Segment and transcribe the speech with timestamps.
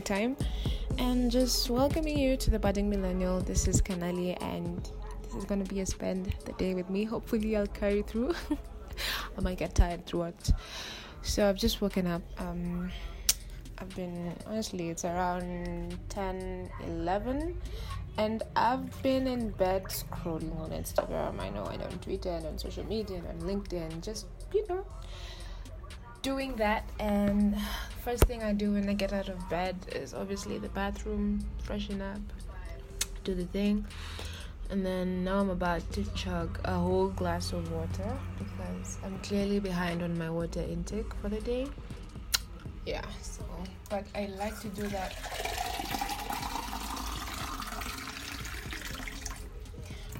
[0.00, 0.34] nighttime
[0.96, 3.38] and just welcoming you to the budding millennial.
[3.38, 4.90] This is Kanali, and
[5.22, 7.04] this is gonna be a spend the day with me.
[7.04, 8.34] Hopefully, I'll carry through.
[9.36, 10.50] I might get tired throughout.
[11.20, 12.22] So I've just woken up.
[12.38, 12.90] Um,
[13.76, 17.60] I've been honestly, it's around 10 11,
[18.16, 21.38] and I've been in bed scrolling on Instagram.
[21.40, 24.82] I know, I on Twitter, and on social media, and on LinkedIn, just you know,
[26.22, 26.84] doing that.
[26.98, 27.56] And
[28.04, 32.00] first thing I do when I get out of bed is obviously the bathroom, freshen
[32.02, 32.20] up,
[33.24, 33.86] do the thing.
[34.70, 39.58] And then now I'm about to chug a whole glass of water because I'm clearly
[39.58, 41.66] behind on my water intake for the day.
[42.86, 43.42] Yeah, so
[43.88, 45.16] but I like to do that.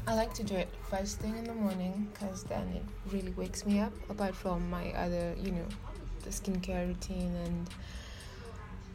[0.07, 3.65] I like to do it first thing in the morning because then it really wakes
[3.65, 3.93] me up.
[4.09, 5.67] Apart from my other, you know,
[6.23, 7.69] the skincare routine and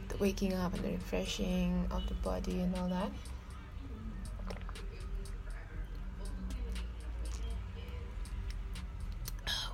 [0.09, 3.11] the waking up and the refreshing of the body and all that.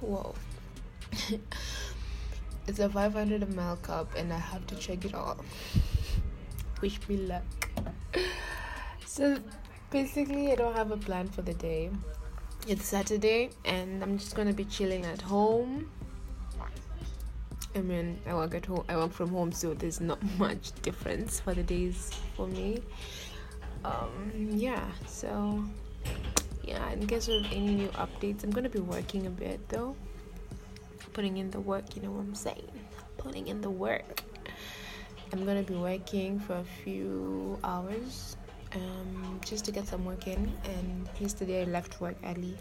[0.02, 0.36] Whoa.
[2.68, 5.44] It's a 500 ml cup and I have to check it all.
[6.82, 7.70] Wish me luck.
[9.06, 9.38] So
[9.90, 11.90] basically, I don't have a plan for the day.
[12.68, 15.90] It's Saturday and I'm just gonna be chilling at home.
[17.75, 18.83] I mean, I work at home.
[18.89, 22.81] I work from home, so there's not much difference for the days for me.
[23.86, 24.86] Um, yeah.
[25.08, 25.64] So,
[26.64, 26.92] yeah.
[26.92, 29.95] In case of any new updates, I'm gonna be working a bit though
[31.14, 32.72] putting in the work, you know what I'm saying?
[33.17, 34.23] Putting in the work.
[35.33, 38.36] I'm gonna be working for a few hours
[38.75, 40.52] um, just to get some work in.
[40.64, 42.58] And yesterday I left work early,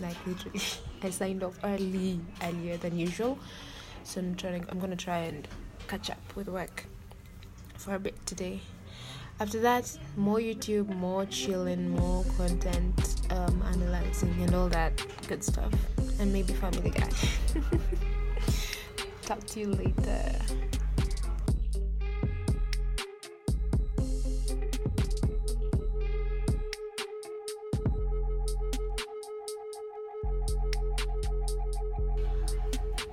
[0.00, 0.60] like literally,
[1.02, 3.38] I signed off early, earlier than usual.
[4.06, 4.64] So I'm trying.
[4.68, 5.48] I'm gonna try and
[5.88, 6.86] catch up with work
[7.76, 8.60] for a bit today.
[9.40, 15.72] After that, more YouTube, more chilling, more content, um, analyzing, and all that good stuff
[16.20, 17.10] and maybe Family Guy.
[19.22, 20.32] Talk to you later.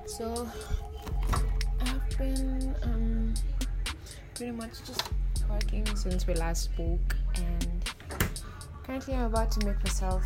[0.06, 0.48] So
[1.80, 3.34] I've been um,
[4.34, 5.02] pretty much just
[5.50, 7.90] working since we last spoke, and
[8.84, 10.22] currently I'm about to make myself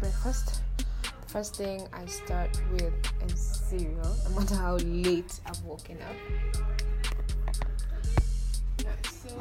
[0.00, 0.62] breakfast
[1.02, 2.92] The first thing I start with
[3.26, 6.16] is cereal, no matter how late I've woken up.
[9.04, 9.40] So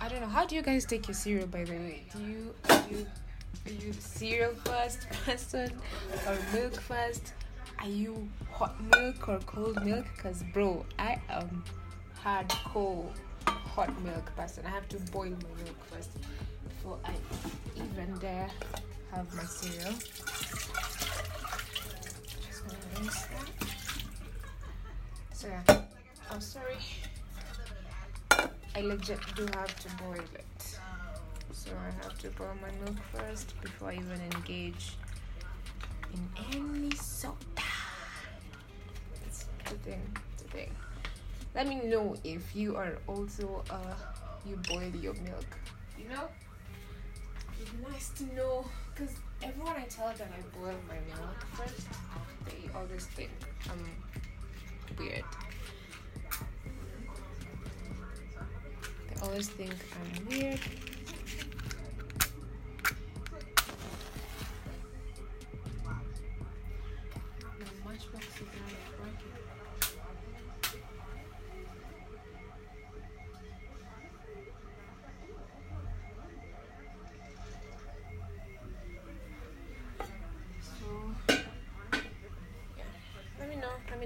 [0.00, 0.26] I don't know.
[0.26, 2.04] How do you guys take your cereal, by the way?
[2.16, 3.06] Do you are you
[3.80, 5.70] you cereal first person
[6.26, 7.34] or milk first?
[7.84, 10.06] Are you hot milk or cold milk?
[10.16, 11.62] Cause bro, I am
[12.24, 13.10] hardcore
[13.46, 14.64] hot milk person.
[14.64, 16.08] I have to boil my milk first
[16.66, 17.12] before I
[17.76, 18.48] even dare
[19.12, 19.92] have my cereal.
[22.40, 23.50] Just gonna rinse that.
[25.34, 25.82] So yeah.
[26.30, 26.78] Oh sorry.
[28.74, 30.78] I legit do have to boil it.
[31.52, 34.96] So I have to boil my milk first before I even engage
[36.14, 37.53] in any soda.
[39.74, 40.70] The thing, the thing.
[41.52, 43.94] Let me know if you are also uh
[44.46, 45.50] you boil your milk.
[45.98, 46.28] You know?
[47.60, 48.64] It'd be nice to know
[48.94, 51.88] because everyone I tell that I boil my milk first,
[52.46, 53.30] they always think
[53.68, 53.84] I'm
[54.96, 55.24] weird.
[59.08, 60.60] They always think I'm weird.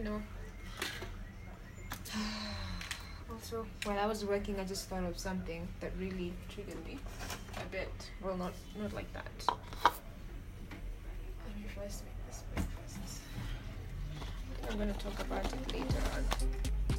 [0.09, 0.23] Know.
[3.33, 6.99] also, while I was working, I just thought of something that really triggered me
[7.57, 7.93] a bit.
[8.23, 9.27] Well, not not like that.
[14.71, 16.98] I'm gonna talk about it later on.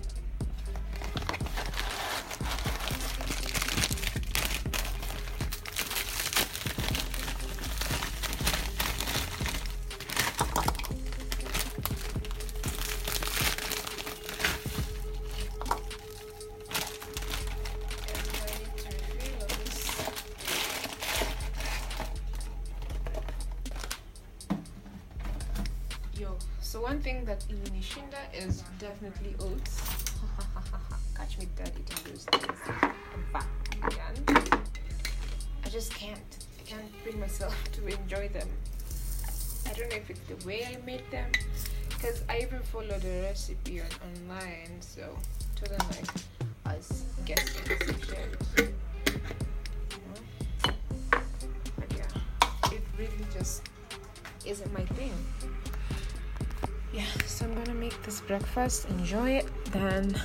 [26.90, 29.80] one thing that in Nishinda is definitely oats.
[31.16, 32.60] Catch me dead eating those things.
[33.84, 34.52] Again,
[35.64, 36.32] I just can't.
[36.60, 38.50] I can't bring myself to enjoy them.
[39.68, 41.30] I don't know if it's the way I made them,
[41.90, 45.16] because I even followed a recipe on online, so
[45.62, 46.10] it not like
[46.66, 47.78] I was guessing.
[51.96, 53.62] Yeah, it really just
[54.44, 55.14] isn't my thing.
[57.00, 60.22] Yeah, so I'm gonna make this breakfast, enjoy it, then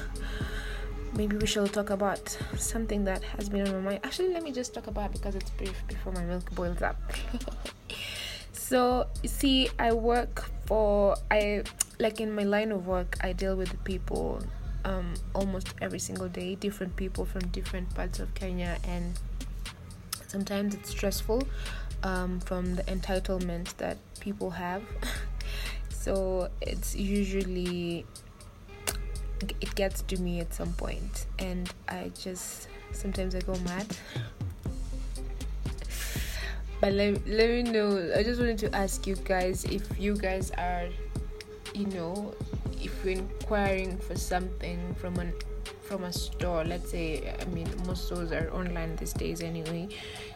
[1.17, 4.01] maybe we shall talk about something that has been on my mind.
[4.03, 6.97] Actually, let me just talk about because it's brief before my milk boils up.
[8.53, 11.63] so, you see, I work for I
[12.01, 14.43] like in my line of work, I deal with people
[14.85, 19.17] um, almost every single day, different people from different parts of Kenya, and
[20.27, 21.45] sometimes it's stressful
[22.03, 24.83] um, from the entitlement that people have.
[26.05, 28.05] so it's usually
[29.63, 33.87] it gets to me at some point and i just sometimes i go mad.
[36.81, 40.51] But let, let me know i just wanted to ask you guys if you guys
[40.59, 40.89] are
[41.75, 42.35] you know
[42.83, 45.33] if you're inquiring for something from an
[45.81, 49.89] from a store let's say i mean most stores are online these days anyway.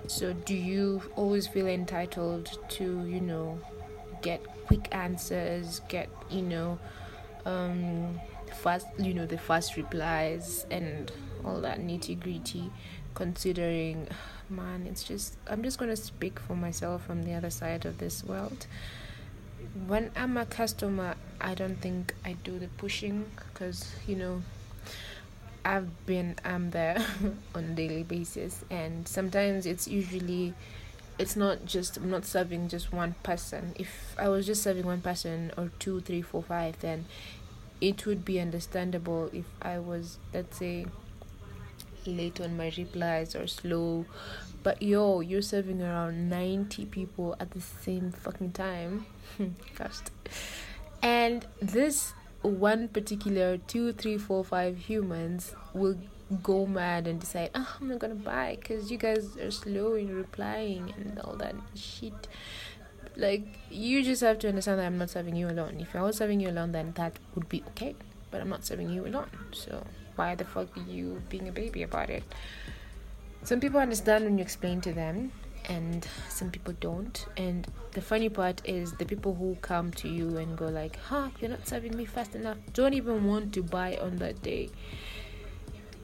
[0.06, 3.60] So do you always feel entitled to you know
[4.22, 6.78] get quick answers get you know
[7.46, 8.20] um
[8.62, 11.10] fast you know the fast replies and
[11.44, 12.70] all that nitty gritty
[13.14, 14.06] considering
[14.50, 17.98] man it's just i'm just going to speak for myself from the other side of
[17.98, 18.66] this world.
[19.86, 24.42] When i'm a customer i don't think i do the pushing because you know
[25.64, 27.04] i've been i'm there
[27.54, 30.54] on daily basis and sometimes it's usually
[31.18, 35.00] it's not just i'm not serving just one person if i was just serving one
[35.00, 37.04] person or two three four five then
[37.80, 40.86] it would be understandable if I was, let's say,
[42.06, 44.06] late on my replies or slow.
[44.62, 49.06] But yo, you're serving around 90 people at the same fucking time.
[49.74, 50.10] Fast.
[51.02, 55.96] And this one particular two, three, four, five humans will
[56.42, 60.14] go mad and decide, oh, I'm not gonna buy because you guys are slow in
[60.14, 62.28] replying and all that shit
[63.18, 65.78] like you just have to understand that I'm not serving you alone.
[65.80, 67.96] If I was serving you alone, then that would be okay.
[68.30, 69.28] But I'm not serving you alone.
[69.52, 69.84] So
[70.16, 72.22] why the fuck are you being a baby about it?
[73.42, 75.32] Some people understand when you explain to them,
[75.68, 77.26] and some people don't.
[77.36, 81.30] And the funny part is the people who come to you and go like, "Huh,
[81.40, 84.70] you're not serving me fast enough," don't even want to buy on that day.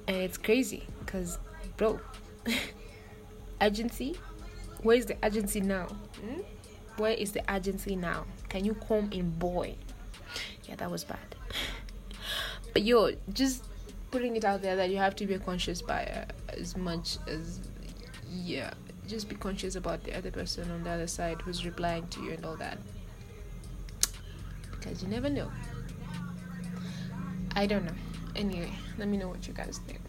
[0.06, 1.38] And it's crazy, cause,
[1.76, 1.98] bro,
[3.60, 4.16] agency,
[4.82, 5.86] where's the agency now?
[5.86, 6.40] Hmm?
[6.98, 8.26] Where is the agency now?
[8.48, 9.76] Can you come in, boy?
[10.68, 11.18] Yeah, that was bad.
[12.72, 13.64] but yo, just
[14.14, 17.58] putting it out there that you have to be a conscious buyer as much as
[18.30, 18.72] yeah
[19.08, 22.30] just be conscious about the other person on the other side who's replying to you
[22.30, 22.78] and all that
[24.70, 25.50] because you never know
[27.56, 27.98] i don't know
[28.36, 30.00] anyway let me know what you guys think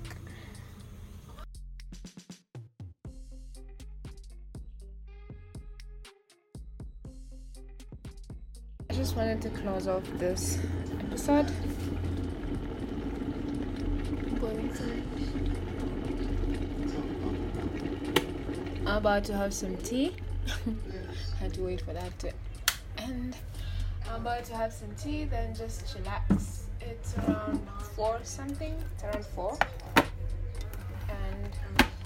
[8.89, 10.57] I just wanted to close off this
[11.01, 11.51] episode.
[18.95, 20.15] I'm about to have some tea.
[21.39, 22.31] Had to wait for that to
[22.99, 23.35] end.
[24.09, 26.54] I'm about to have some tea, then just chillax.
[27.05, 27.61] It's around
[27.95, 28.73] four something.
[28.93, 29.57] It's around four.
[31.07, 31.53] And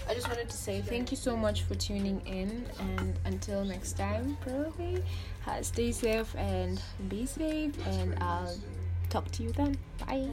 [0.10, 3.94] I just wanted to say thank you so much for tuning in, and until next
[3.94, 5.02] time, probably
[5.48, 8.58] uh, stay safe and be safe, and I'll
[9.10, 9.78] talk to you then.
[10.06, 10.28] Bye.